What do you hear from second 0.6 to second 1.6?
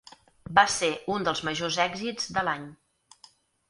ser un dels